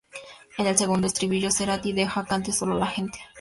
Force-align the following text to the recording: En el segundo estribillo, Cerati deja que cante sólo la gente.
En 0.57 0.65
el 0.65 0.79
segundo 0.79 1.05
estribillo, 1.05 1.51
Cerati 1.51 1.93
deja 1.93 2.23
que 2.23 2.27
cante 2.29 2.51
sólo 2.51 2.73
la 2.73 2.87
gente. 2.87 3.19